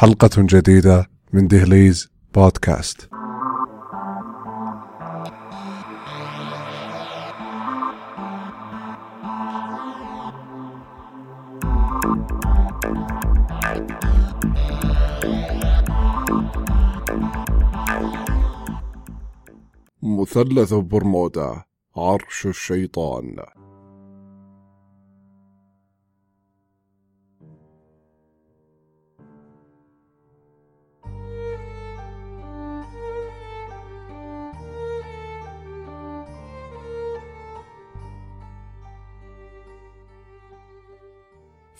[0.00, 3.08] حلقة جديدة من دهليز بودكاست.
[20.02, 21.62] مثلث برمودا
[21.96, 23.36] عرش الشيطان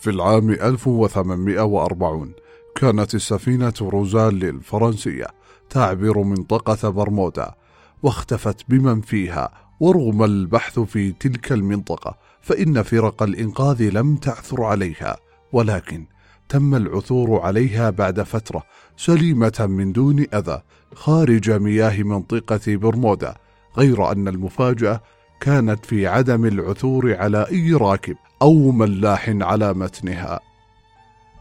[0.00, 2.32] في العام 1840
[2.74, 5.26] كانت السفينة روزال الفرنسية
[5.70, 7.54] تعبر منطقة برمودا
[8.02, 15.16] واختفت بمن فيها ورغم البحث في تلك المنطقة فإن فرق الإنقاذ لم تعثر عليها.
[15.52, 16.04] ولكن
[16.48, 18.62] تم العثور عليها بعد فترة
[18.96, 20.62] سليمة من دون أذى
[20.94, 23.34] خارج مياه منطقة برمودا
[23.76, 25.02] غير أن المفاجأة
[25.40, 30.40] كانت في عدم العثور على أي راكب أو ملاح على متنها.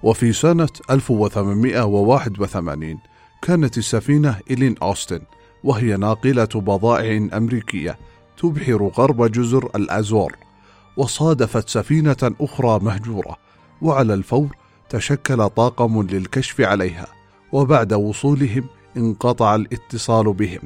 [0.03, 2.97] وفي سنة 1881
[3.41, 5.21] كانت السفينة إلين أوستن
[5.63, 7.97] وهي ناقلة بضائع أمريكية
[8.37, 10.35] تبحر غرب جزر الأزور
[10.97, 13.37] وصادفت سفينة أخرى مهجورة
[13.81, 14.55] وعلى الفور
[14.89, 17.07] تشكل طاقم للكشف عليها
[17.51, 18.63] وبعد وصولهم
[18.97, 20.61] انقطع الاتصال بهم.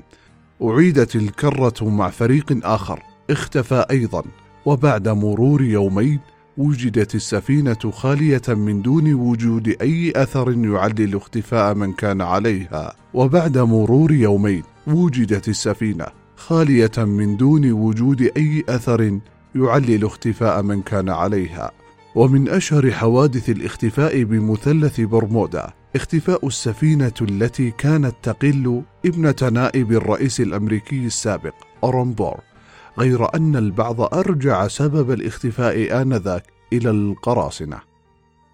[0.63, 4.23] أعيدت الكرة مع فريق آخر اختفى أيضا
[4.65, 6.19] وبعد مرور يومين
[6.57, 12.95] وجدت السفينة خالية من دون وجود أي أثر يعلل اختفاء من كان عليها.
[13.13, 16.05] وبعد مرور يومين وجدت السفينة
[16.35, 19.19] خالية من دون وجود أي أثر
[19.55, 21.71] يعلل اختفاء من كان عليها.
[22.15, 31.05] ومن أشهر حوادث الاختفاء بمثلث برمودا اختفاء السفينة التي كانت تقل ابنة نائب الرئيس الأمريكي
[31.05, 32.50] السابق أورنبور
[32.99, 36.43] غير أن البعض أرجع سبب الاختفاء آنذاك
[36.73, 37.91] إلى القراصنة.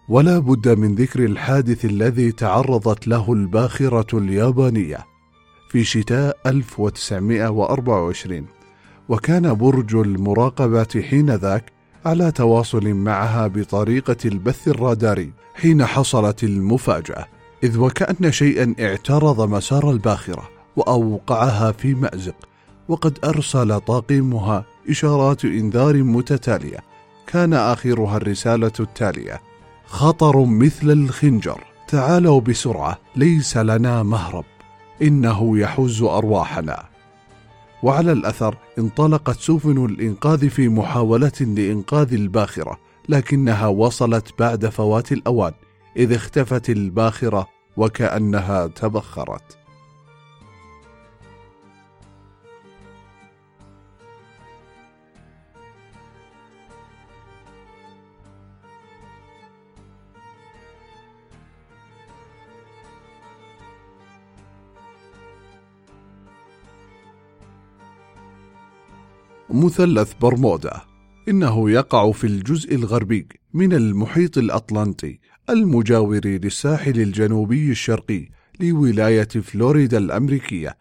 [0.09, 4.97] ولا بد من ذكر الحادث الذي تعرضت له الباخرة اليابانية
[5.69, 8.45] في شتاء 1924
[9.09, 11.71] وكان برج المراقبة حينذاك
[12.05, 17.25] على تواصل معها بطريقة البث الراداري حين حصلت المفاجأة
[17.63, 22.35] إذ وكأن شيئا اعترض مسار الباخرة وأوقعها في مأزق
[22.89, 26.79] وقد أرسل طاقمها إشارات إنذار متتالية.
[27.27, 29.41] كان آخرها الرسالة التالية.
[29.85, 31.63] خطر مثل الخنجر.
[31.87, 34.45] تعالوا بسرعة ليس لنا مهرب.
[35.01, 36.83] إنه يحز أرواحنا.
[37.83, 42.77] وعلى الأثر انطلقت سفن الإنقاذ في محاولة لإنقاذ الباخرة
[43.09, 45.53] لكنها وصلت بعد فوات الأوان
[45.97, 49.57] إذ اختفت الباخرة وكأنها تبخرت.
[69.49, 70.81] مثلث برمودا.
[71.29, 75.19] إنه يقع في الجزء الغربي من المحيط الأطلنطي
[75.49, 80.77] المجاور للساحل الجنوبي الشرقي لولاية فلوريدا الأمريكية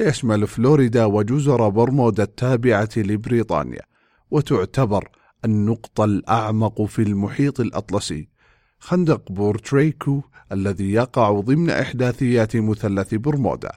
[0.00, 3.82] ويشمل فلوريدا وجزر برمودا التابعة لبريطانيا.
[4.30, 5.08] وتعتبر
[5.44, 8.28] النقطة الأعمق في المحيط الأطلسي.
[8.78, 10.22] خندق بورتريكو
[10.52, 13.72] الذي يقع ضمن إحداثيات مثلث برمودا.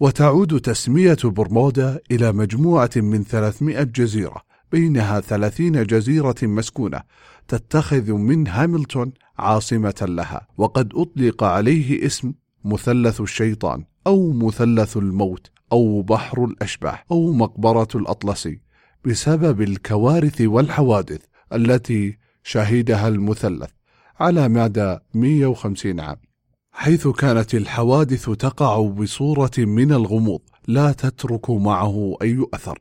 [0.00, 7.00] وتعود تسمية برمودا إلى مجموعة من 300 جزيرة بينها 30 جزيرة مسكونة
[7.48, 12.32] تتخذ من هاملتون عاصمة لها وقد أطلق عليه اسم
[12.64, 18.60] مثلث الشيطان أو مثلث الموت أو بحر الأشباح أو مقبرة الأطلسي
[19.04, 21.20] بسبب الكوارث والحوادث
[21.52, 23.70] التي شهدها المثلث
[24.20, 26.29] على مدى 150 عام.
[26.72, 32.78] حيث كانت الحوادث تقع بصورة من الغموض لا تترك معه أي أثر.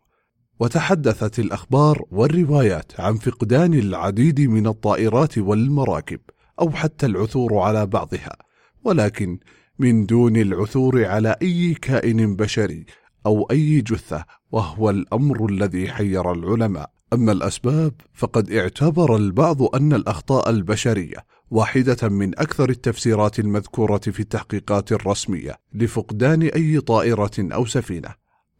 [0.59, 6.19] وتحدثت الأخبار والروايات عن فقدان العديد من الطائرات والمراكب
[6.59, 8.35] أو حتى العثور على بعضها.
[8.83, 9.39] ولكن
[9.79, 12.85] من دون العثور على أي كائن بشري
[13.25, 16.91] أو أي جثة وهو الأمر الذي حير العلماء.
[17.13, 24.91] أما الأسباب فقد اعتبر البعض أن الأخطاء البشرية واحدة من أكثر التفسيرات المذكورة في التحقيقات
[24.91, 28.09] الرسمية لفقدان أي طائرة أو سفينة.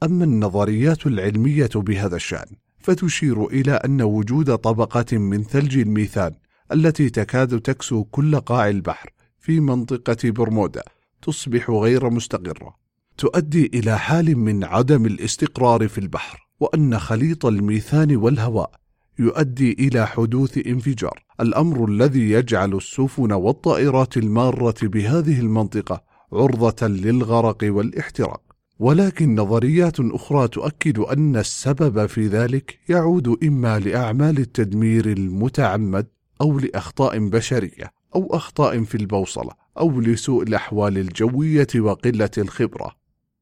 [0.03, 2.47] أما النظريات العلمية بهذا الشأن
[2.79, 6.31] فتشير إلى أن وجود طبقة من ثلج الميثان
[6.71, 9.09] التي تكاد تكسو كل قاع البحر
[9.39, 10.83] في منطقة برمودا
[11.21, 12.75] تصبح غير مستقرة
[13.17, 18.71] تؤدي إلى حال من عدم الاستقرار في البحر وأن خليط الميثان والهواء
[19.19, 28.41] يؤدي إلى حدوث انفجار الأمر الذي يجعل السفن والطائرات المارة بهذه المنطقة عرضة للغرق والاحتراق
[28.79, 36.07] ولكن نظريات أخرى تؤكد أن السبب في ذلك يعود إما لأعمال التدمير المتعمد
[36.41, 42.91] أو لأخطاء بشرية أو أخطاء في البوصلة أو لسوء الأحوال الجوية وقلة الخبرة.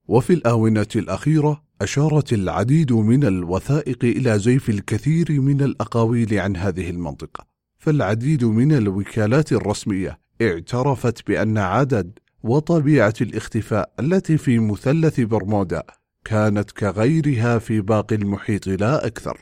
[0.08, 7.46] وفي الآونة الأخيرة أشارت العديد من الوثائق إلى زيف الكثير من الأقاويل عن هذه المنطقة،
[7.80, 15.84] فالعديد من الوكالات الرسمية اعترفت بأن عدد وطبيعة الاختفاء التي في مثلث برمودا
[16.26, 19.42] كانت كغيرها في باقي المحيط لا أكثر.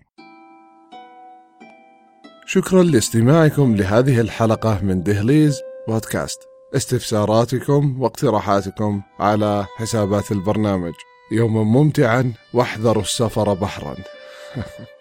[2.48, 6.40] شكرا لاستماعكم لهذه الحلقة من دهليز بودكاست.
[6.76, 10.94] استفساراتكم واقتراحاتكم على حسابات البرنامج.
[11.32, 13.96] يوما ممتعا واحذروا السفر بحرا.